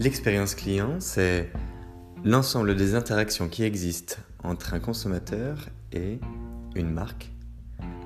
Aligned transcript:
L'expérience 0.00 0.54
client, 0.54 1.00
c'est 1.00 1.50
l'ensemble 2.24 2.76
des 2.76 2.94
interactions 2.94 3.48
qui 3.48 3.64
existent 3.64 4.14
entre 4.44 4.74
un 4.74 4.78
consommateur 4.78 5.70
et 5.92 6.20
une 6.76 6.92
marque, 6.92 7.32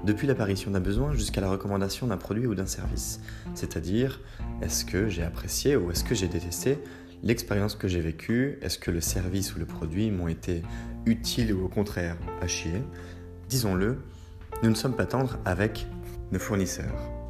depuis 0.06 0.26
l'apparition 0.26 0.70
d'un 0.70 0.80
besoin 0.80 1.12
jusqu'à 1.12 1.42
la 1.42 1.50
recommandation 1.50 2.06
d'un 2.06 2.16
produit 2.16 2.46
ou 2.46 2.54
d'un 2.54 2.64
service. 2.64 3.20
C'est-à-dire, 3.52 4.22
est-ce 4.62 4.86
que 4.86 5.10
j'ai 5.10 5.22
apprécié 5.22 5.76
ou 5.76 5.90
est-ce 5.90 6.02
que 6.02 6.14
j'ai 6.14 6.28
détesté 6.28 6.78
l'expérience 7.22 7.74
que 7.74 7.88
j'ai 7.88 8.00
vécue, 8.00 8.58
est-ce 8.62 8.78
que 8.78 8.90
le 8.90 9.02
service 9.02 9.54
ou 9.54 9.58
le 9.58 9.66
produit 9.66 10.10
m'ont 10.10 10.28
été 10.28 10.62
utiles 11.04 11.52
ou 11.52 11.62
au 11.62 11.68
contraire 11.68 12.16
à 12.40 12.46
chier? 12.46 12.82
Disons-le, 13.50 13.98
nous 14.62 14.70
ne 14.70 14.74
sommes 14.74 14.96
pas 14.96 15.06
tendres 15.06 15.36
avec 15.44 15.86
nos 16.32 16.38
fournisseurs. 16.38 17.21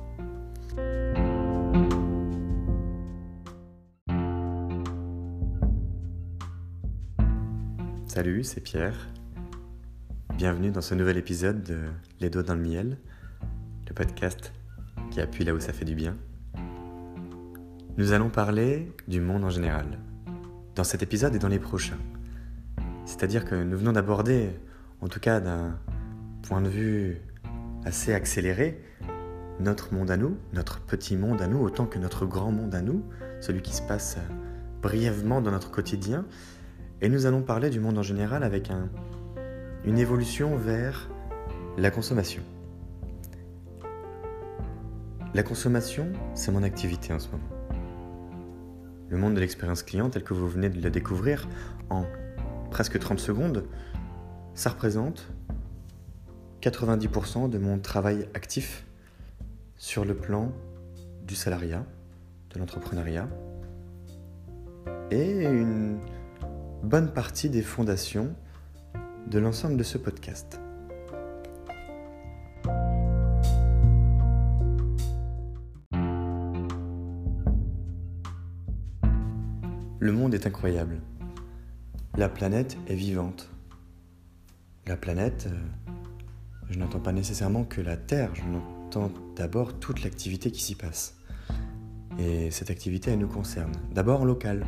Salut, 8.14 8.44
c'est 8.44 8.60
Pierre. 8.60 9.08
Bienvenue 10.36 10.70
dans 10.70 10.82
ce 10.82 10.94
nouvel 10.94 11.16
épisode 11.16 11.62
de 11.62 11.78
Les 12.20 12.28
doigts 12.28 12.42
dans 12.42 12.54
le 12.54 12.60
miel, 12.60 12.98
le 13.88 13.94
podcast 13.94 14.52
qui 15.10 15.22
appuie 15.22 15.44
là 15.44 15.54
où 15.54 15.60
ça 15.60 15.72
fait 15.72 15.86
du 15.86 15.94
bien. 15.94 16.14
Nous 17.96 18.12
allons 18.12 18.28
parler 18.28 18.92
du 19.08 19.22
monde 19.22 19.44
en 19.44 19.48
général, 19.48 19.86
dans 20.74 20.84
cet 20.84 21.02
épisode 21.02 21.34
et 21.34 21.38
dans 21.38 21.48
les 21.48 21.58
prochains. 21.58 21.96
C'est-à-dire 23.06 23.46
que 23.46 23.54
nous 23.54 23.78
venons 23.78 23.92
d'aborder, 23.92 24.50
en 25.00 25.08
tout 25.08 25.20
cas 25.20 25.40
d'un 25.40 25.78
point 26.42 26.60
de 26.60 26.68
vue 26.68 27.16
assez 27.86 28.12
accéléré, 28.12 28.84
notre 29.58 29.94
monde 29.94 30.10
à 30.10 30.18
nous, 30.18 30.36
notre 30.52 30.82
petit 30.82 31.16
monde 31.16 31.40
à 31.40 31.46
nous, 31.46 31.60
autant 31.60 31.86
que 31.86 31.98
notre 31.98 32.26
grand 32.26 32.52
monde 32.52 32.74
à 32.74 32.82
nous, 32.82 33.06
celui 33.40 33.62
qui 33.62 33.74
se 33.74 33.80
passe 33.80 34.18
brièvement 34.82 35.40
dans 35.40 35.50
notre 35.50 35.70
quotidien, 35.70 36.26
et 37.02 37.08
nous 37.08 37.26
allons 37.26 37.42
parler 37.42 37.68
du 37.68 37.80
monde 37.80 37.98
en 37.98 38.02
général 38.02 38.44
avec 38.44 38.70
un, 38.70 38.88
une 39.84 39.98
évolution 39.98 40.56
vers 40.56 41.10
la 41.76 41.90
consommation. 41.90 42.42
La 45.34 45.42
consommation, 45.42 46.12
c'est 46.34 46.52
mon 46.52 46.62
activité 46.62 47.12
en 47.12 47.18
ce 47.18 47.28
moment. 47.28 47.48
Le 49.08 49.18
monde 49.18 49.34
de 49.34 49.40
l'expérience 49.40 49.82
client 49.82 50.10
tel 50.10 50.22
que 50.22 50.32
vous 50.32 50.48
venez 50.48 50.68
de 50.68 50.80
le 50.80 50.90
découvrir 50.90 51.48
en 51.90 52.04
presque 52.70 52.98
30 52.98 53.18
secondes, 53.18 53.64
ça 54.54 54.70
représente 54.70 55.28
90% 56.60 57.50
de 57.50 57.58
mon 57.58 57.80
travail 57.80 58.28
actif 58.34 58.86
sur 59.76 60.04
le 60.04 60.14
plan 60.14 60.52
du 61.26 61.34
salariat, 61.34 61.84
de 62.54 62.60
l'entrepreneuriat, 62.60 63.28
et 65.10 65.42
une 65.42 65.98
bonne 66.82 67.12
partie 67.12 67.48
des 67.48 67.62
fondations 67.62 68.34
de 69.28 69.38
l'ensemble 69.38 69.76
de 69.76 69.82
ce 69.82 69.98
podcast. 69.98 70.60
Le 80.00 80.10
monde 80.12 80.34
est 80.34 80.46
incroyable. 80.46 81.00
La 82.16 82.28
planète 82.28 82.76
est 82.88 82.96
vivante. 82.96 83.48
La 84.86 84.96
planète, 84.96 85.48
euh, 85.48 85.92
je 86.68 86.78
n'entends 86.78 86.98
pas 86.98 87.12
nécessairement 87.12 87.62
que 87.62 87.80
la 87.80 87.96
Terre, 87.96 88.34
je 88.34 88.42
n'entends 88.42 89.12
d'abord 89.36 89.78
toute 89.78 90.02
l'activité 90.02 90.50
qui 90.50 90.60
s'y 90.60 90.74
passe. 90.74 91.16
Et 92.18 92.50
cette 92.50 92.70
activité, 92.70 93.12
elle 93.12 93.20
nous 93.20 93.28
concerne. 93.28 93.72
D'abord 93.94 94.22
en 94.22 94.24
local, 94.24 94.66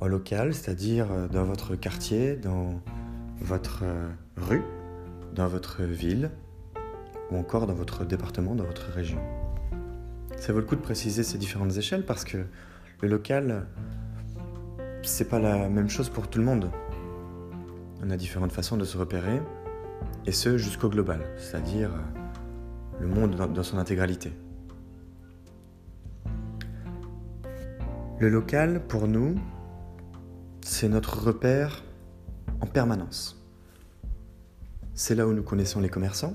au 0.00 0.08
local, 0.08 0.54
c'est-à-dire 0.54 1.10
euh, 1.10 1.28
dans 1.28 1.44
votre 1.44 1.76
quartier, 1.76 2.36
dans 2.36 2.80
votre 3.40 3.80
euh, 3.84 4.08
rue, 4.36 4.62
dans 5.34 5.46
votre 5.46 5.82
ville, 5.82 6.30
ou 7.30 7.36
encore 7.36 7.66
dans 7.66 7.74
votre 7.74 8.04
département, 8.04 8.54
dans 8.54 8.64
votre 8.64 8.90
région. 8.90 9.20
Ça 10.36 10.52
vaut 10.52 10.60
le 10.60 10.64
coup 10.64 10.76
de 10.76 10.80
préciser 10.80 11.22
ces 11.22 11.38
différentes 11.38 11.76
échelles 11.76 12.04
parce 12.04 12.24
que 12.24 12.38
le 13.02 13.08
local, 13.08 13.66
c'est 15.02 15.28
pas 15.28 15.38
la 15.38 15.68
même 15.68 15.88
chose 15.88 16.08
pour 16.08 16.28
tout 16.28 16.38
le 16.38 16.44
monde. 16.44 16.70
On 18.02 18.10
a 18.10 18.16
différentes 18.16 18.52
façons 18.52 18.76
de 18.76 18.84
se 18.84 18.96
repérer, 18.96 19.40
et 20.26 20.32
ce 20.32 20.58
jusqu'au 20.58 20.88
global, 20.88 21.20
c'est-à-dire 21.38 21.90
euh, 21.90 23.00
le 23.00 23.06
monde 23.06 23.34
dans 23.34 23.62
son 23.62 23.78
intégralité. 23.78 24.32
Le 28.18 28.28
local, 28.28 28.82
pour 28.86 29.08
nous, 29.08 29.36
c'est 30.70 30.88
notre 30.88 31.20
repère 31.20 31.82
en 32.60 32.66
permanence. 32.66 33.44
C'est 34.94 35.16
là 35.16 35.26
où 35.26 35.32
nous 35.32 35.42
connaissons 35.42 35.80
les 35.80 35.88
commerçants, 35.88 36.34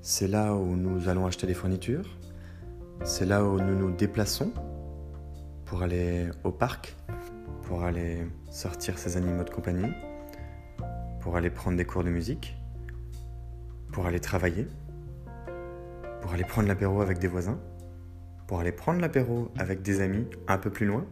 c'est 0.00 0.28
là 0.28 0.54
où 0.54 0.76
nous 0.76 1.08
allons 1.08 1.26
acheter 1.26 1.48
des 1.48 1.52
fournitures, 1.52 2.08
c'est 3.02 3.26
là 3.26 3.44
où 3.44 3.60
nous 3.60 3.76
nous 3.76 3.90
déplaçons 3.90 4.52
pour 5.64 5.82
aller 5.82 6.28
au 6.44 6.52
parc, 6.52 6.96
pour 7.64 7.82
aller 7.82 8.28
sortir 8.48 8.96
ses 8.96 9.16
animaux 9.16 9.42
de 9.42 9.50
compagnie, 9.50 9.92
pour 11.20 11.36
aller 11.36 11.50
prendre 11.50 11.76
des 11.76 11.84
cours 11.84 12.04
de 12.04 12.10
musique, 12.10 12.56
pour 13.90 14.06
aller 14.06 14.20
travailler, 14.20 14.68
pour 16.20 16.32
aller 16.32 16.44
prendre 16.44 16.68
l'apéro 16.68 17.02
avec 17.02 17.18
des 17.18 17.28
voisins, 17.28 17.58
pour 18.46 18.60
aller 18.60 18.72
prendre 18.72 19.00
l'apéro 19.00 19.50
avec 19.58 19.82
des 19.82 20.00
amis 20.00 20.26
un 20.46 20.58
peu 20.58 20.70
plus 20.70 20.86
loin, 20.86 21.04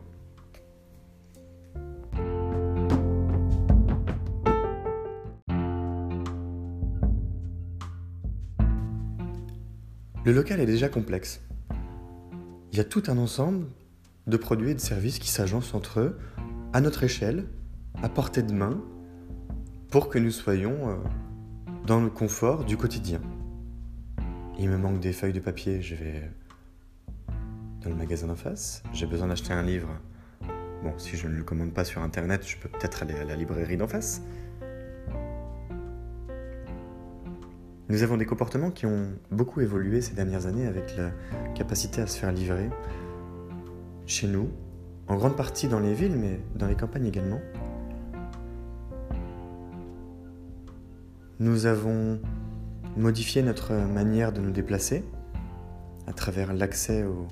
Le 10.22 10.32
local 10.32 10.60
est 10.60 10.66
déjà 10.66 10.90
complexe. 10.90 11.40
Il 12.72 12.76
y 12.76 12.80
a 12.80 12.84
tout 12.84 13.02
un 13.08 13.16
ensemble 13.16 13.66
de 14.26 14.36
produits 14.36 14.72
et 14.72 14.74
de 14.74 14.80
services 14.80 15.18
qui 15.18 15.30
s'agencent 15.30 15.72
entre 15.72 16.00
eux, 16.00 16.18
à 16.74 16.82
notre 16.82 17.04
échelle, 17.04 17.46
à 18.02 18.10
portée 18.10 18.42
de 18.42 18.52
main, 18.52 18.82
pour 19.90 20.10
que 20.10 20.18
nous 20.18 20.30
soyons 20.30 20.90
euh, 20.90 20.94
dans 21.86 22.02
le 22.02 22.10
confort 22.10 22.64
du 22.64 22.76
quotidien. 22.76 23.22
Il 24.58 24.68
me 24.68 24.76
manque 24.76 25.00
des 25.00 25.14
feuilles 25.14 25.32
de 25.32 25.40
papier, 25.40 25.80
je 25.80 25.94
vais 25.94 26.30
dans 27.82 27.88
le 27.88 27.96
magasin 27.96 28.26
d'en 28.26 28.36
face. 28.36 28.82
J'ai 28.92 29.06
besoin 29.06 29.28
d'acheter 29.28 29.54
un 29.54 29.62
livre. 29.62 29.88
Bon, 30.82 30.92
si 30.98 31.16
je 31.16 31.28
ne 31.28 31.34
le 31.34 31.44
commande 31.44 31.72
pas 31.72 31.84
sur 31.84 32.02
internet, 32.02 32.46
je 32.46 32.58
peux 32.58 32.68
peut-être 32.68 33.02
aller 33.02 33.14
à 33.14 33.24
la 33.24 33.36
librairie 33.36 33.78
d'en 33.78 33.88
face. 33.88 34.20
Nous 37.90 38.04
avons 38.04 38.16
des 38.16 38.24
comportements 38.24 38.70
qui 38.70 38.86
ont 38.86 39.08
beaucoup 39.32 39.60
évolué 39.62 40.00
ces 40.00 40.14
dernières 40.14 40.46
années 40.46 40.68
avec 40.68 40.96
la 40.96 41.10
capacité 41.56 42.00
à 42.00 42.06
se 42.06 42.16
faire 42.20 42.30
livrer 42.30 42.70
chez 44.06 44.28
nous, 44.28 44.48
en 45.08 45.16
grande 45.16 45.36
partie 45.36 45.66
dans 45.66 45.80
les 45.80 45.92
villes, 45.92 46.16
mais 46.16 46.38
dans 46.54 46.68
les 46.68 46.76
campagnes 46.76 47.06
également. 47.06 47.40
Nous 51.40 51.66
avons 51.66 52.20
modifié 52.96 53.42
notre 53.42 53.72
manière 53.72 54.32
de 54.32 54.40
nous 54.40 54.52
déplacer 54.52 55.04
à 56.06 56.12
travers 56.12 56.54
l'accès 56.54 57.02
aux 57.02 57.26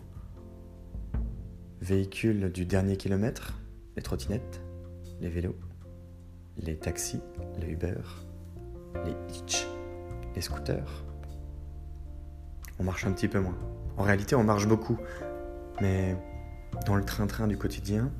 véhicules 1.80 2.50
du 2.50 2.64
dernier 2.64 2.96
kilomètre, 2.96 3.60
les 3.94 4.02
trottinettes, 4.02 4.60
les 5.20 5.28
vélos, 5.28 5.56
les 6.56 6.76
taxis, 6.76 7.20
les 7.60 7.68
Uber, 7.68 8.02
les 9.04 9.14
Hitch 9.32 9.68
les 10.34 10.40
scooters, 10.40 11.04
on 12.78 12.84
marche 12.84 13.06
un 13.06 13.12
petit 13.12 13.28
peu 13.28 13.40
moins. 13.40 13.58
En 13.96 14.02
réalité, 14.02 14.36
on 14.36 14.44
marche 14.44 14.66
beaucoup. 14.66 14.98
Mais 15.80 16.16
dans 16.86 16.96
le 16.96 17.04
train-train 17.04 17.48
du 17.48 17.56
quotidien, 17.56 18.10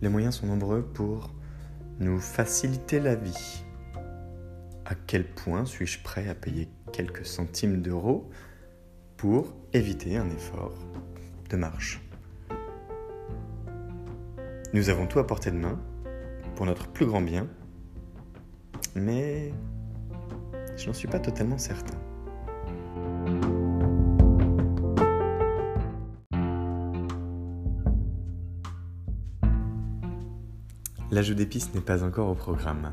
les 0.00 0.08
moyens 0.08 0.36
sont 0.36 0.46
nombreux 0.46 0.82
pour 0.82 1.30
nous 2.00 2.18
faciliter 2.18 3.00
la 3.00 3.14
vie. 3.14 3.64
À 4.84 4.94
quel 4.94 5.26
point 5.26 5.64
suis-je 5.64 6.02
prêt 6.02 6.28
à 6.28 6.34
payer 6.34 6.68
quelques 6.92 7.26
centimes 7.26 7.82
d'euros 7.82 8.30
pour 9.16 9.54
éviter 9.72 10.16
un 10.16 10.28
effort 10.30 10.74
de 11.50 11.56
marche? 11.56 12.02
Nous 14.72 14.90
avons 14.90 15.06
tout 15.06 15.18
à 15.18 15.26
portée 15.26 15.50
de 15.50 15.56
main 15.56 15.78
pour 16.54 16.66
notre 16.66 16.88
plus 16.88 17.06
grand 17.06 17.22
bien, 17.22 17.46
mais 18.94 19.52
je 20.76 20.86
n'en 20.86 20.92
suis 20.92 21.08
pas 21.08 21.18
totalement 21.18 21.58
certain. 21.58 21.96
L'ajout 31.10 31.34
d'épices 31.34 31.72
n'est 31.72 31.80
pas 31.80 32.04
encore 32.04 32.28
au 32.28 32.34
programme. 32.34 32.92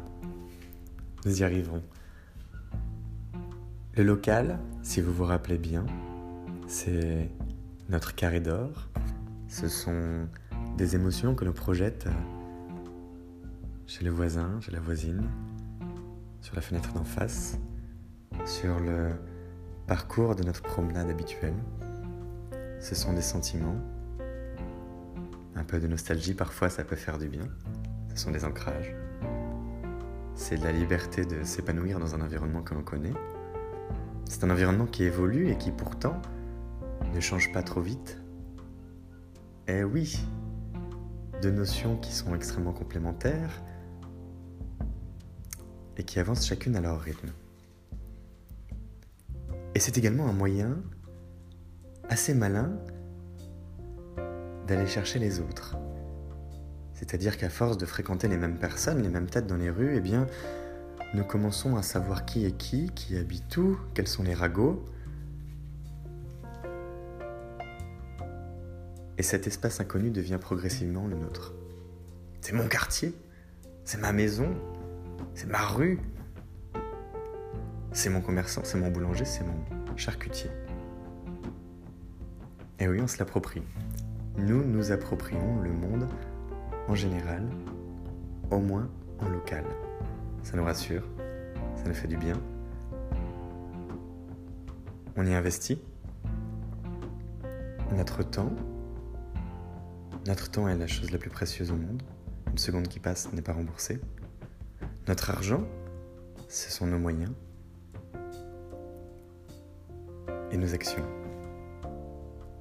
Nous 1.26 1.42
y 1.42 1.44
arriverons. 1.44 1.84
Le 3.96 4.04
local, 4.04 4.60
si 4.82 5.02
vous 5.02 5.12
vous 5.12 5.26
rappelez 5.26 5.58
bien, 5.58 5.86
c'est 6.68 7.30
notre 7.90 8.16
carré 8.16 8.40
d'or. 8.40 8.90
Ce 9.48 9.68
sont 9.68 10.28
des 10.78 10.96
émotions 10.96 11.36
que 11.36 11.44
l'on 11.44 11.54
projette 11.54 12.08
chez 13.88 14.06
le 14.06 14.12
voisin, 14.12 14.60
chez 14.62 14.72
la 14.72 14.80
voisine, 14.80 15.24
sur 16.42 16.56
la 16.56 16.62
fenêtre 16.62 16.94
d'en 16.94 17.04
face, 17.04 17.60
sur 18.46 18.80
le 18.80 19.12
parcours 19.88 20.36
de 20.36 20.44
notre 20.44 20.62
promenade 20.62 21.10
habituelle. 21.10 21.56
Ce 22.80 22.94
sont 22.96 23.14
des 23.14 23.22
sentiments, 23.22 23.78
un 25.56 25.64
peu 25.64 25.80
de 25.80 25.88
nostalgie, 25.88 26.34
parfois 26.34 26.70
ça 26.70 26.84
peut 26.84 26.96
faire 26.96 27.18
du 27.18 27.30
bien. 27.30 27.48
Ce 28.14 28.24
sont 28.24 28.32
des 28.32 28.44
ancrages. 28.44 28.94
C'est 30.36 30.58
de 30.58 30.64
la 30.64 30.72
liberté 30.72 31.26
de 31.26 31.44
s'épanouir 31.44 32.00
dans 32.00 32.16
un 32.16 32.22
environnement 32.22 32.62
que 32.62 32.74
l'on 32.74 32.84
connaît. 32.84 33.14
C'est 34.26 34.44
un 34.44 34.50
environnement 34.50 34.88
qui 34.88 35.04
évolue 35.04 35.50
et 35.50 35.58
qui 35.58 35.72
pourtant 35.72 36.22
ne 37.14 37.20
change 37.20 37.52
pas 37.54 37.64
trop 37.64 37.82
vite. 37.82 38.20
Eh 39.68 39.84
oui, 39.84 40.20
deux 41.42 41.52
notions 41.52 41.96
qui 41.98 42.12
sont 42.14 42.36
extrêmement 42.36 42.74
complémentaires 42.74 43.62
et 45.96 46.04
qui 46.04 46.20
avancent 46.20 46.46
chacune 46.46 46.76
à 46.76 46.82
leur 46.82 47.00
rythme. 47.00 47.30
Et 49.76 49.80
c'est 49.80 49.98
également 49.98 50.28
un 50.28 50.34
moyen 50.34 50.78
assez 52.10 52.34
malin 52.34 52.78
d'aller 54.68 54.88
chercher 54.88 55.20
les 55.20 55.40
autres. 55.40 55.78
C'est-à-dire 56.94 57.38
qu'à 57.38 57.50
force 57.50 57.78
de 57.78 57.86
fréquenter 57.86 58.28
les 58.28 58.38
mêmes 58.38 58.60
personnes, 58.60 59.02
les 59.02 59.10
mêmes 59.10 59.30
têtes 59.30 59.48
dans 59.48 59.58
les 59.58 59.70
rues, 59.70 59.96
eh 59.96 60.00
bien, 60.00 60.28
nous 61.16 61.24
commençons 61.24 61.76
à 61.76 61.82
savoir 61.82 62.26
qui 62.26 62.46
est 62.46 62.56
qui, 62.56 62.92
qui 62.92 63.18
habite 63.18 63.58
où, 63.58 63.78
quels 63.94 64.08
sont 64.08 64.24
les 64.24 64.34
ragots. 64.34 64.86
Et 69.18 69.24
cet 69.24 69.48
espace 69.48 69.80
inconnu 69.80 70.12
devient 70.12 70.40
progressivement 70.40 71.08
le 71.08 71.16
nôtre. 71.16 71.54
C'est 72.42 72.54
mon 72.54 72.68
quartier, 72.68 73.14
c'est 73.86 74.00
ma 74.00 74.12
maison, 74.12 74.56
c'est 75.34 75.48
ma 75.48 75.66
rue, 75.66 76.00
c'est 77.94 78.10
mon 78.10 78.22
commerçant, 78.22 78.62
c'est 78.64 78.78
mon 78.78 78.90
boulanger, 78.90 79.24
c'est 79.24 79.44
mon 79.44 79.96
charcutier. 79.96 80.50
Et 82.80 82.88
oui, 82.88 83.00
on 83.00 83.08
se 83.08 83.20
l'approprie. 83.20 83.62
Nous 84.38 84.66
nous 84.66 84.92
approprions 84.92 85.62
le 85.62 85.72
monde 85.72 86.08
en 86.88 86.96
général, 86.96 87.48
au 88.50 88.58
moins 88.58 88.90
en 89.20 89.30
local. 89.30 89.64
Ça 90.42 90.58
nous 90.58 90.64
rassure, 90.64 91.04
ça 91.76 91.84
nous 91.88 91.94
fait 91.94 92.08
du 92.08 92.18
bien. 92.18 92.40
On 95.16 95.26
y 95.26 95.34
investit 95.34 95.80
notre 97.96 98.24
temps. 98.24 98.52
Notre 100.26 100.50
temps 100.50 100.68
est 100.68 100.78
la 100.78 100.88
chose 100.88 101.12
la 101.12 101.20
plus 101.20 101.30
précieuse 101.30 101.70
au 101.70 101.76
monde. 101.76 102.02
Une 102.52 102.58
seconde 102.58 102.88
qui 102.88 103.00
passe 103.00 103.32
n'est 103.34 103.44
pas 103.44 103.54
remboursée. 103.54 104.02
Notre 105.08 105.30
argent, 105.30 105.64
ce 106.50 106.72
sont 106.72 106.88
nos 106.88 106.98
moyens 106.98 107.32
et 110.54 110.58
nos 110.58 110.74
actions. 110.76 111.06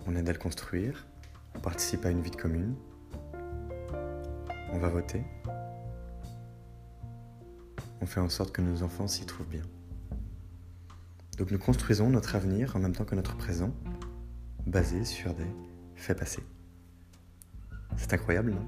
On 0.07 0.17
aide 0.17 0.29
à 0.29 0.33
le 0.33 0.39
construire, 0.39 1.07
on 1.55 1.61
participe 1.61 2.07
à 2.07 2.11
une 2.11 2.23
vie 2.23 2.31
de 2.31 2.37
commune, 2.37 2.75
on 4.73 4.79
va 4.79 4.89
voter, 4.89 5.23
on 8.01 8.07
fait 8.07 8.21
en 8.21 8.31
sorte 8.31 8.51
que 8.51 8.63
nos 8.63 8.83
enfants 8.83 9.07
s'y 9.07 9.27
trouvent 9.27 9.47
bien. 9.47 9.63
Donc 11.37 11.51
nous 11.51 11.59
construisons 11.59 12.09
notre 12.09 12.35
avenir 12.35 12.75
en 12.77 12.79
même 12.79 12.97
temps 12.97 13.05
que 13.05 13.15
notre 13.15 13.37
présent, 13.37 13.75
basé 14.67 15.05
sur 15.05 15.35
des 15.35 15.53
faits 15.95 16.19
passés. 16.19 16.45
C'est 17.99 18.15
incroyable, 18.15 18.53
non? 18.53 18.67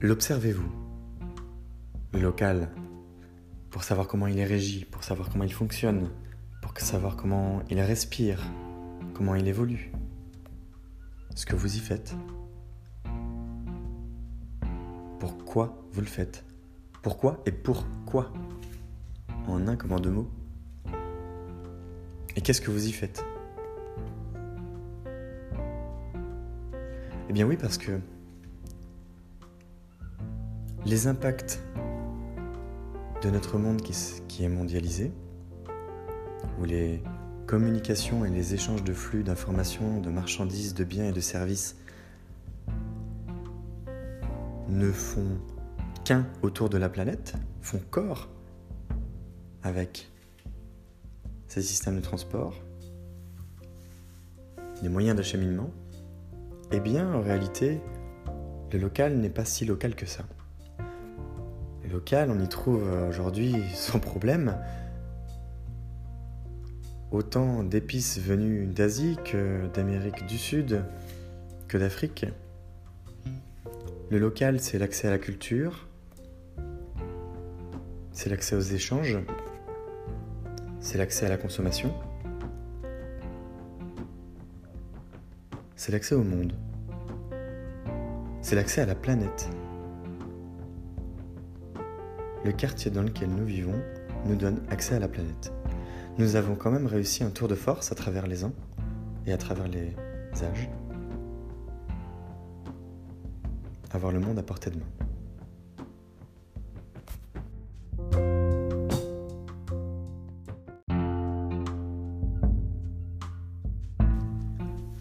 L'observez-vous, 0.00 0.70
le 2.12 2.20
local, 2.20 2.68
pour 3.68 3.82
savoir 3.82 4.06
comment 4.06 4.28
il 4.28 4.38
est 4.38 4.44
régi, 4.44 4.84
pour 4.84 5.02
savoir 5.02 5.28
comment 5.28 5.42
il 5.42 5.52
fonctionne, 5.52 6.10
pour 6.62 6.72
savoir 6.78 7.16
comment 7.16 7.62
il 7.68 7.80
respire, 7.80 8.40
comment 9.12 9.34
il 9.34 9.48
évolue, 9.48 9.90
ce 11.34 11.46
que 11.46 11.56
vous 11.56 11.76
y 11.76 11.80
faites, 11.80 12.14
pourquoi 15.18 15.82
vous 15.90 16.00
le 16.00 16.06
faites, 16.06 16.44
pourquoi 17.02 17.42
et 17.44 17.50
pourquoi, 17.50 18.32
en 19.48 19.66
un 19.66 19.74
comme 19.74 19.90
en 19.90 19.98
deux 19.98 20.12
mots, 20.12 20.30
et 22.36 22.40
qu'est-ce 22.40 22.60
que 22.60 22.70
vous 22.70 22.86
y 22.86 22.92
faites. 22.92 23.24
Eh 27.28 27.32
bien 27.32 27.46
oui, 27.46 27.56
parce 27.56 27.78
que 27.78 28.00
les 30.88 31.06
impacts 31.06 31.60
de 33.22 33.28
notre 33.28 33.58
monde 33.58 33.82
qui, 33.82 34.42
est 34.42 34.48
mondialisé, 34.48 35.12
où 36.58 36.64
les 36.64 37.02
communications 37.46 38.24
et 38.24 38.30
les 38.30 38.54
échanges 38.54 38.82
de 38.82 38.94
flux 38.94 39.22
d'informations, 39.22 40.00
de 40.00 40.08
marchandises, 40.08 40.72
de 40.72 40.84
biens 40.84 41.10
et 41.10 41.12
de 41.12 41.20
services 41.20 41.76
ne 44.70 44.90
font 44.90 45.38
qu'un 46.04 46.26
autour 46.40 46.70
de 46.70 46.78
la 46.78 46.88
planète, 46.88 47.34
font 47.60 47.80
corps 47.90 48.30
avec 49.62 50.10
ces 51.48 51.60
systèmes 51.60 51.96
de 51.96 52.00
transport, 52.00 52.54
des 54.80 54.88
moyens 54.88 55.16
d'acheminement, 55.16 55.70
eh 56.72 56.80
bien 56.80 57.12
en 57.12 57.20
réalité, 57.20 57.78
le 58.72 58.78
local 58.78 59.18
n'est 59.18 59.28
pas 59.28 59.44
si 59.44 59.66
local 59.66 59.94
que 59.94 60.06
ça 60.06 60.24
local, 61.88 62.30
on 62.30 62.40
y 62.42 62.48
trouve 62.48 62.82
euh, 62.86 63.08
aujourd'hui 63.08 63.54
sans 63.74 63.98
problème 63.98 64.56
autant 67.10 67.62
d'épices 67.62 68.18
venues 68.18 68.66
d'Asie 68.66 69.16
que 69.24 69.66
d'Amérique 69.74 70.26
du 70.26 70.36
Sud 70.36 70.84
que 71.66 71.78
d'Afrique. 71.78 72.26
Le 74.10 74.18
local, 74.18 74.60
c'est 74.60 74.78
l'accès 74.78 75.08
à 75.08 75.10
la 75.10 75.18
culture, 75.18 75.86
c'est 78.12 78.30
l'accès 78.30 78.56
aux 78.56 78.60
échanges, 78.60 79.18
c'est 80.80 80.98
l'accès 80.98 81.26
à 81.26 81.28
la 81.28 81.36
consommation, 81.36 81.92
c'est 85.76 85.92
l'accès 85.92 86.14
au 86.14 86.24
monde, 86.24 86.52
c'est 88.40 88.56
l'accès 88.56 88.80
à 88.80 88.86
la 88.86 88.94
planète. 88.94 89.50
Le 92.48 92.54
quartier 92.54 92.90
dans 92.90 93.02
lequel 93.02 93.28
nous 93.28 93.44
vivons 93.44 93.78
nous 94.24 94.34
donne 94.34 94.62
accès 94.70 94.94
à 94.94 94.98
la 94.98 95.06
planète. 95.06 95.52
Nous 96.16 96.34
avons 96.34 96.54
quand 96.54 96.70
même 96.70 96.86
réussi 96.86 97.22
un 97.22 97.28
tour 97.28 97.46
de 97.46 97.54
force 97.54 97.92
à 97.92 97.94
travers 97.94 98.26
les 98.26 98.42
ans 98.42 98.54
et 99.26 99.34
à 99.34 99.36
travers 99.36 99.68
les 99.68 99.94
âges. 100.42 100.70
Avoir 103.90 104.12
le 104.12 104.20
monde 104.20 104.38
à 104.38 104.42
portée 104.42 104.70
de 104.70 104.76
main. 104.76 104.86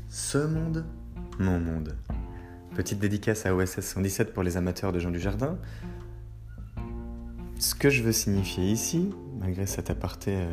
Ce 0.10 0.38
monde, 0.38 0.84
mon 1.40 1.62
monde. 1.62 1.96
Petite 2.76 3.00
dédicace 3.00 3.46
à 3.46 3.56
OSS 3.56 3.80
117 3.80 4.34
pour 4.34 4.44
les 4.44 4.58
amateurs 4.58 4.92
de 4.92 5.00
Jean 5.00 5.12
du 5.12 5.20
Jardin, 5.20 5.58
que 7.78 7.90
je 7.90 8.02
veux 8.02 8.12
signifier 8.12 8.72
ici, 8.72 9.14
malgré 9.40 9.66
cet 9.66 9.90
aparté 9.90 10.36
euh, 10.36 10.52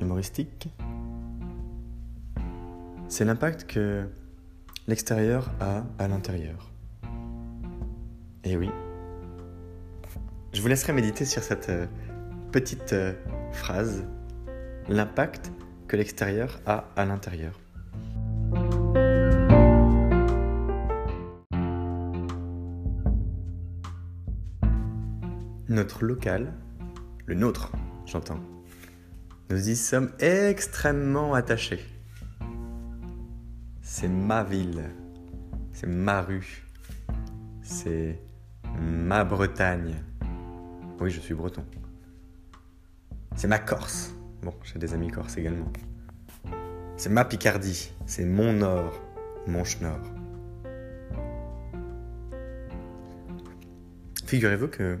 humoristique, 0.00 0.68
c'est 3.08 3.24
l'impact 3.24 3.64
que 3.66 4.08
l'extérieur 4.86 5.50
a 5.60 5.84
à 5.98 6.08
l'intérieur. 6.08 6.70
Et 8.44 8.56
oui, 8.56 8.70
je 10.52 10.60
vous 10.60 10.68
laisserai 10.68 10.92
méditer 10.92 11.24
sur 11.24 11.42
cette 11.42 11.68
euh, 11.68 11.86
petite 12.52 12.92
euh, 12.92 13.12
phrase, 13.52 14.04
l'impact 14.88 15.52
que 15.88 15.96
l'extérieur 15.96 16.60
a 16.66 16.88
à 16.96 17.04
l'intérieur. 17.04 17.58
Notre 25.76 26.06
local, 26.06 26.54
le 27.26 27.34
nôtre, 27.34 27.70
j'entends, 28.06 28.40
nous 29.50 29.68
y 29.68 29.76
sommes 29.76 30.10
extrêmement 30.20 31.34
attachés. 31.34 31.84
C'est 33.82 34.08
ma 34.08 34.42
ville, 34.42 34.84
c'est 35.72 35.86
ma 35.86 36.22
rue, 36.22 36.66
c'est 37.60 38.18
ma 38.80 39.22
Bretagne. 39.24 39.96
Oui, 40.98 41.10
je 41.10 41.20
suis 41.20 41.34
breton. 41.34 41.64
C'est 43.34 43.48
ma 43.48 43.58
Corse. 43.58 44.14
Bon, 44.42 44.54
j'ai 44.64 44.78
des 44.78 44.94
amis 44.94 45.10
corses 45.10 45.36
également. 45.36 45.70
C'est 46.96 47.10
ma 47.10 47.26
Picardie. 47.26 47.92
C'est 48.06 48.24
mon 48.24 48.54
nord, 48.54 48.98
mon 49.46 49.62
schnorr. 49.62 50.00
Figurez-vous 54.24 54.68
que, 54.68 54.98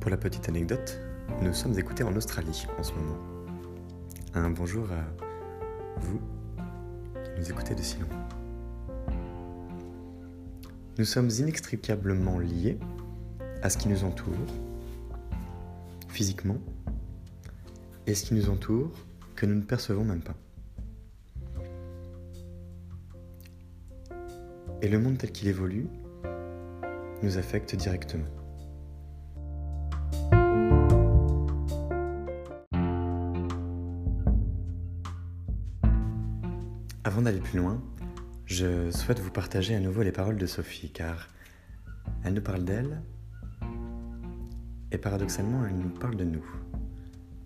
pour 0.00 0.10
la 0.10 0.16
petite 0.16 0.48
anecdote, 0.48 0.98
nous 1.42 1.52
sommes 1.52 1.78
écoutés 1.78 2.04
en 2.04 2.16
Australie 2.16 2.66
en 2.78 2.82
ce 2.82 2.92
moment. 2.94 3.18
Un 4.32 4.48
bonjour 4.48 4.90
à 4.90 5.04
vous 6.00 6.20
qui 7.22 7.30
nous 7.38 7.50
écoutez 7.50 7.74
de 7.74 7.82
si 7.82 7.98
loin. 7.98 8.08
Nous 10.96 11.04
sommes 11.04 11.28
inextricablement 11.28 12.38
liés 12.38 12.78
à 13.62 13.68
ce 13.68 13.76
qui 13.76 13.88
nous 13.88 14.02
entoure, 14.02 14.34
physiquement, 16.08 16.58
et 18.06 18.14
ce 18.14 18.24
qui 18.24 18.34
nous 18.34 18.48
entoure 18.48 18.90
que 19.36 19.44
nous 19.44 19.54
ne 19.54 19.62
percevons 19.62 20.04
même 20.04 20.22
pas. 20.22 20.34
Et 24.80 24.88
le 24.88 24.98
monde 24.98 25.18
tel 25.18 25.30
qu'il 25.30 25.48
évolue 25.48 25.88
nous 27.22 27.36
affecte 27.36 27.76
directement. 27.76 28.39
Avant 37.02 37.22
d'aller 37.22 37.40
plus 37.40 37.58
loin, 37.58 37.82
je 38.44 38.90
souhaite 38.90 39.20
vous 39.20 39.30
partager 39.30 39.74
à 39.74 39.80
nouveau 39.80 40.02
les 40.02 40.12
paroles 40.12 40.36
de 40.36 40.44
Sophie, 40.44 40.90
car 40.90 41.28
elle 42.22 42.34
nous 42.34 42.42
parle 42.42 42.62
d'elle, 42.62 43.00
et 44.92 44.98
paradoxalement, 44.98 45.64
elle 45.64 45.76
nous 45.76 45.88
parle 45.88 46.16
de 46.16 46.24
nous. 46.24 46.44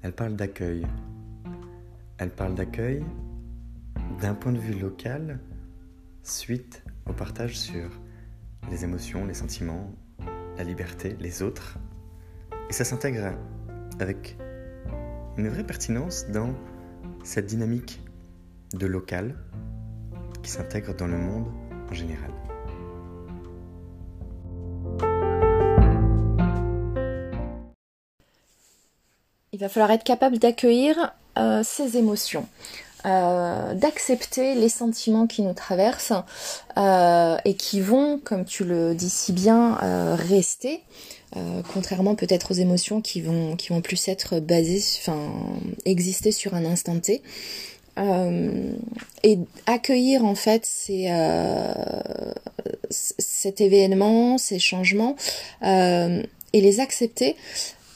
Elle 0.03 0.13
parle 0.13 0.35
d'accueil. 0.35 0.85
Elle 2.19 2.31
parle 2.31 2.57
d'accueil 2.57 3.05
d'un 4.21 4.35
point 4.35 4.51
de 4.51 4.59
vue 4.59 4.75
local, 4.75 5.39
suite 6.25 6.83
au 7.09 7.13
partage 7.13 7.57
sur 7.57 7.91
les 8.73 8.83
émotions, 8.83 9.25
les 9.25 9.35
sentiments, 9.35 9.95
la 10.57 10.65
liberté, 10.65 11.17
les 11.21 11.43
autres. 11.43 11.79
Et 12.71 12.73
ça 12.73 12.85
s'intègre 12.85 13.39
avec 14.01 14.37
une 15.37 15.49
vraie 15.49 15.65
pertinence 15.65 16.27
dans 16.29 16.53
cette 17.23 17.47
dynamique 17.47 18.04
de 18.73 18.87
local 18.87 19.37
qui 20.43 20.51
s'intègre 20.51 20.95
dans 20.95 21.07
le 21.07 21.19
monde 21.19 21.47
en 21.91 21.95
général. 21.95 22.31
Il 29.55 29.61
va 29.61 29.69
falloir 29.69 29.93
être 29.93 30.03
capable 30.03 30.39
d'accueillir 30.39 31.15
euh, 31.39 31.63
ces 31.65 31.97
émotions. 31.97 32.49
Euh, 33.07 33.75
d'accepter 33.75 34.57
les 34.57 34.69
sentiments 34.69 35.29
qui 35.29 35.43
nous 35.43 35.53
traversent 35.53 36.15
euh, 36.77 37.37
et 37.45 37.55
qui 37.55 37.81
vont, 37.81 38.19
comme 38.19 38.45
tu 38.47 38.65
le 38.65 38.97
dis 38.97 39.11
si 39.11 39.33
bien, 39.33 39.79
rester, 40.17 40.83
contrairement 41.73 42.17
peut-être 42.17 42.51
aux 42.51 42.55
émotions 42.55 43.01
qui 43.01 43.21
vont, 43.21 43.55
qui 43.55 43.69
vont 43.69 43.81
plus 43.81 44.09
être 44.09 44.41
basées, 44.41 44.83
enfin, 45.01 45.31
exister 45.85 46.33
sur 46.33 46.55
un 46.55 46.65
instant 46.65 46.99
T. 46.99 47.23
Euh, 47.99 48.73
et 49.23 49.39
accueillir 49.67 50.25
en 50.25 50.35
fait 50.35 50.67
ces, 50.67 51.07
euh, 51.11 51.73
cet 52.91 53.61
événement, 53.61 54.37
ces 54.37 54.59
changements 54.59 55.15
euh, 55.63 56.21
et 56.53 56.61
les 56.61 56.81
accepter, 56.81 57.37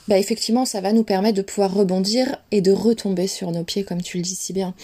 bah 0.06 0.18
effectivement 0.18 0.64
ça 0.64 0.80
va 0.80 0.92
nous 0.92 1.02
permettre 1.02 1.36
de 1.36 1.42
pouvoir 1.42 1.74
rebondir 1.74 2.36
et 2.52 2.60
de 2.60 2.70
retomber 2.70 3.26
sur 3.26 3.50
nos 3.50 3.64
pieds 3.64 3.82
comme 3.82 4.00
tu 4.00 4.18
le 4.18 4.22
dis 4.22 4.36
si 4.36 4.52
bien. 4.52 4.74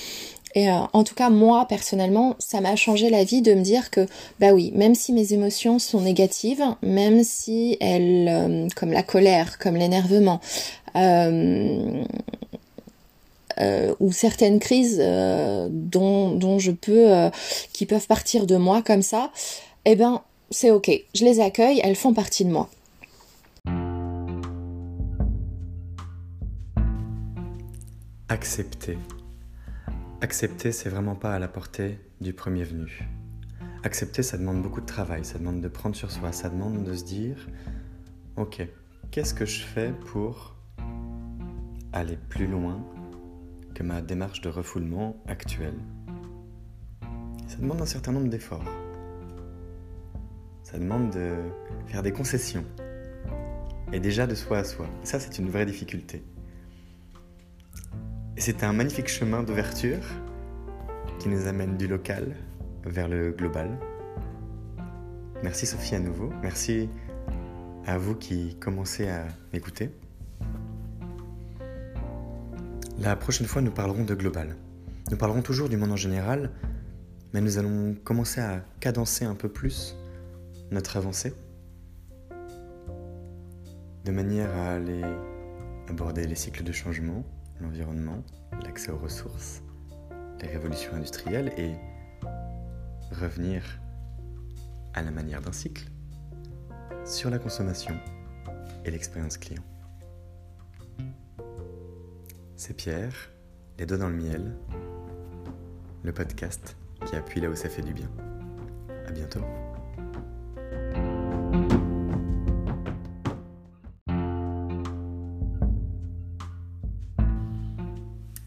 Et 0.56 0.70
en 0.70 1.02
tout 1.02 1.16
cas, 1.16 1.30
moi, 1.30 1.66
personnellement, 1.68 2.36
ça 2.38 2.60
m'a 2.60 2.76
changé 2.76 3.10
la 3.10 3.24
vie 3.24 3.42
de 3.42 3.54
me 3.54 3.62
dire 3.62 3.90
que, 3.90 4.06
bah 4.38 4.52
oui, 4.52 4.70
même 4.76 4.94
si 4.94 5.12
mes 5.12 5.32
émotions 5.32 5.80
sont 5.80 6.00
négatives, 6.00 6.62
même 6.80 7.24
si 7.24 7.76
elles, 7.80 8.68
comme 8.76 8.92
la 8.92 9.02
colère, 9.02 9.58
comme 9.58 9.74
l'énervement, 9.74 10.40
euh, 10.96 12.04
euh, 13.60 13.94
ou 14.00 14.12
certaines 14.12 14.58
crises 14.58 14.98
euh, 15.00 15.68
dont, 15.70 16.58
je 16.58 16.72
peux, 16.72 17.12
euh, 17.12 17.30
qui 17.72 17.86
peuvent 17.86 18.06
partir 18.06 18.46
de 18.46 18.56
moi 18.56 18.82
comme 18.82 19.02
ça, 19.02 19.30
eh 19.84 19.96
ben 19.96 20.22
c'est 20.50 20.70
ok, 20.70 20.90
je 21.14 21.24
les 21.24 21.40
accueille, 21.40 21.80
elles 21.82 21.96
font 21.96 22.14
partie 22.14 22.44
de 22.44 22.50
moi. 22.50 22.68
Accepter. 28.28 28.98
Accepter, 30.20 30.72
c'est 30.72 30.88
vraiment 30.88 31.14
pas 31.14 31.34
à 31.34 31.38
la 31.38 31.48
portée 31.48 31.98
du 32.20 32.32
premier 32.32 32.64
venu. 32.64 33.06
Accepter, 33.84 34.22
ça 34.22 34.38
demande 34.38 34.62
beaucoup 34.62 34.80
de 34.80 34.86
travail, 34.86 35.24
ça 35.24 35.38
demande 35.38 35.60
de 35.60 35.68
prendre 35.68 35.94
sur 35.94 36.10
soi, 36.10 36.32
ça 36.32 36.48
demande 36.48 36.84
de 36.84 36.94
se 36.94 37.04
dire, 37.04 37.36
ok, 38.36 38.66
qu'est-ce 39.10 39.34
que 39.34 39.44
je 39.44 39.62
fais 39.62 39.92
pour 40.10 40.56
aller 41.92 42.18
plus 42.28 42.46
loin 42.46 42.82
que 43.74 43.82
ma 43.82 44.00
démarche 44.00 44.40
de 44.40 44.48
refoulement 44.48 45.16
actuelle. 45.26 45.78
Ça 47.46 47.56
demande 47.58 47.80
un 47.80 47.86
certain 47.86 48.12
nombre 48.12 48.28
d'efforts. 48.28 48.64
Ça 50.62 50.78
demande 50.78 51.10
de 51.10 51.34
faire 51.86 52.02
des 52.02 52.12
concessions. 52.12 52.64
Et 53.92 54.00
déjà 54.00 54.26
de 54.26 54.34
soi 54.34 54.58
à 54.58 54.64
soi. 54.64 54.86
ça, 55.02 55.20
c'est 55.20 55.38
une 55.38 55.50
vraie 55.50 55.66
difficulté. 55.66 56.22
C'est 58.36 58.64
un 58.64 58.72
magnifique 58.72 59.08
chemin 59.08 59.42
d'ouverture 59.42 60.02
qui 61.18 61.28
nous 61.28 61.46
amène 61.46 61.76
du 61.76 61.86
local 61.86 62.34
vers 62.84 63.08
le 63.08 63.30
global. 63.30 63.78
Merci 65.42 65.66
Sophie 65.66 65.94
à 65.94 66.00
nouveau. 66.00 66.32
Merci 66.42 66.88
à 67.86 67.98
vous 67.98 68.14
qui 68.14 68.56
commencez 68.56 69.08
à 69.08 69.26
m'écouter. 69.52 69.90
La 73.04 73.16
prochaine 73.16 73.46
fois, 73.46 73.60
nous 73.60 73.70
parlerons 73.70 74.04
de 74.04 74.14
global. 74.14 74.56
Nous 75.10 75.18
parlerons 75.18 75.42
toujours 75.42 75.68
du 75.68 75.76
monde 75.76 75.92
en 75.92 75.96
général, 75.96 76.50
mais 77.34 77.42
nous 77.42 77.58
allons 77.58 77.94
commencer 78.02 78.40
à 78.40 78.64
cadencer 78.80 79.26
un 79.26 79.34
peu 79.34 79.50
plus 79.50 79.94
notre 80.70 80.96
avancée, 80.96 81.34
de 84.06 84.10
manière 84.10 84.48
à 84.56 84.76
aller 84.76 85.02
aborder 85.86 86.26
les 86.26 86.34
cycles 86.34 86.64
de 86.64 86.72
changement, 86.72 87.26
l'environnement, 87.60 88.24
l'accès 88.62 88.90
aux 88.90 88.98
ressources, 88.98 89.62
les 90.40 90.48
révolutions 90.48 90.94
industrielles 90.94 91.52
et 91.58 91.72
revenir 93.20 93.62
à 94.94 95.02
la 95.02 95.10
manière 95.10 95.42
d'un 95.42 95.52
cycle 95.52 95.84
sur 97.04 97.28
la 97.28 97.38
consommation 97.38 97.98
et 98.86 98.90
l'expérience 98.90 99.36
client. 99.36 99.73
C'est 102.56 102.76
Pierre, 102.76 103.32
les 103.80 103.84
doigts 103.84 103.98
dans 103.98 104.08
le 104.08 104.14
miel, 104.14 104.56
le 106.04 106.12
podcast 106.12 106.76
qui 107.04 107.16
appuie 107.16 107.40
là 107.40 107.50
où 107.50 107.56
ça 107.56 107.68
fait 107.68 107.82
du 107.82 107.92
bien. 107.92 108.08
À 109.08 109.10
bientôt. 109.10 109.40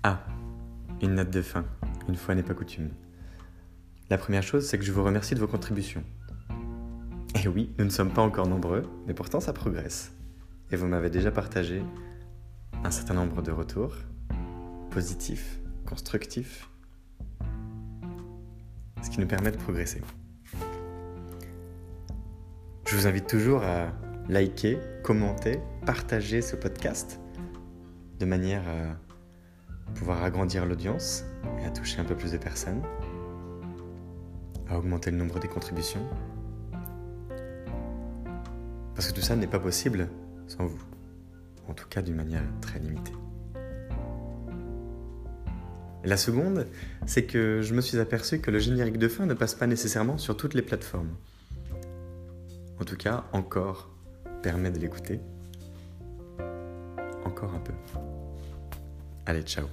Ah, 0.04 0.24
une 1.02 1.16
note 1.16 1.30
de 1.30 1.42
fin, 1.42 1.66
une 2.08 2.16
fois 2.16 2.34
n'est 2.34 2.44
pas 2.44 2.54
coutume. 2.54 2.92
La 4.10 4.18
première 4.18 4.44
chose, 4.44 4.66
c'est 4.66 4.80
que 4.80 4.86
je 4.86 4.94
vous 4.94 5.04
remercie 5.04 5.36
de 5.36 5.42
vos 5.42 5.48
contributions. 5.48 6.04
Et 7.44 7.50
oui, 7.50 7.74
nous 7.78 7.84
ne 7.84 7.90
sommes 7.90 8.14
pas 8.14 8.22
encore 8.22 8.48
nombreux, 8.48 8.84
mais 9.06 9.14
pourtant 9.14 9.42
ça 9.42 9.52
progresse. 9.52 10.14
Et 10.72 10.78
vous 10.78 10.88
m'avez 10.88 11.10
déjà 11.10 11.30
partagé 11.30 11.84
un 12.84 12.92
certain 12.92 13.14
nombre 13.14 13.42
de 13.42 13.52
retours 13.52 13.94
positifs, 14.92 15.60
constructifs, 15.86 16.70
ce 19.02 19.10
qui 19.10 19.20
nous 19.20 19.28
permet 19.28 19.52
de 19.52 19.58
progresser. 19.58 20.02
Je 22.86 22.96
vous 22.96 23.08
invite 23.08 23.28
toujours 23.28 23.64
à 23.64 23.92
liker, 24.30 24.80
commenter, 25.04 25.60
partager 25.86 26.42
ce 26.42 26.56
podcast 26.56 27.20
de 28.20 28.26
manière 28.26 28.64
à 28.68 29.94
pouvoir 29.94 30.24
agrandir 30.24 30.66
l'audience 30.66 31.26
et 31.60 31.66
à 31.66 31.70
toucher 31.70 32.00
un 32.00 32.06
peu 32.06 32.16
plus 32.16 32.32
de 32.32 32.38
personnes, 32.38 32.82
à 34.70 34.78
augmenter 34.78 35.12
le 35.12 35.18
nombre 35.18 35.40
des 35.40 35.48
contributions. 35.48 36.06
Parce 38.96 39.08
que 39.08 39.14
tout 39.14 39.22
ça 39.22 39.36
n'est 39.36 39.48
pas 39.48 39.60
possible 39.60 40.10
sans 40.48 40.66
vous 40.66 40.97
en 41.68 41.74
tout 41.74 41.88
cas 41.88 42.02
d'une 42.02 42.16
manière 42.16 42.44
très 42.62 42.80
limitée. 42.80 43.14
La 46.04 46.16
seconde, 46.16 46.68
c'est 47.06 47.26
que 47.26 47.62
je 47.62 47.74
me 47.74 47.82
suis 47.82 48.00
aperçu 48.00 48.40
que 48.40 48.52
le 48.52 48.60
générique 48.60 48.98
de 48.98 49.08
fin 49.08 49.26
ne 49.26 49.34
passe 49.34 49.56
pas 49.56 49.68
nécessairement 49.68 50.18
sur 50.18 50.38
toutes 50.38 50.54
les 50.54 50.62
plateformes. 50.62 51.16
En 52.80 52.86
tout 52.86 52.96
cas, 52.96 53.26
encore 53.34 53.90
permet 54.42 54.72
de 54.72 54.80
l'écouter. 54.80 55.20
Encore 57.26 57.54
un 57.54 57.60
peu. 57.60 57.74
Allez, 59.26 59.42
ciao 59.42 59.66